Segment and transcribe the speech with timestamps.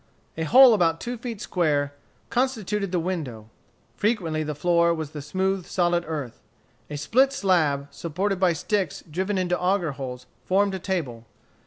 [0.35, 1.93] A hole about two feet square
[2.31, 3.51] constituted the window.
[3.95, 6.41] Frequently the floor was the smooth, solid earth.
[6.89, 11.27] A split slab supported by sticks driven into auger holes, formed a table.